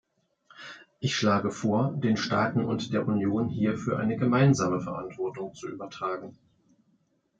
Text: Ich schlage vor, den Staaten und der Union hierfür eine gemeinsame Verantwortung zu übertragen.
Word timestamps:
Ich 0.99 1.15
schlage 1.15 1.51
vor, 1.51 1.93
den 1.95 2.17
Staaten 2.17 2.63
und 2.65 2.91
der 2.91 3.07
Union 3.07 3.49
hierfür 3.49 3.99
eine 3.99 4.17
gemeinsame 4.17 4.81
Verantwortung 4.81 5.53
zu 5.53 5.67
übertragen. 5.69 6.39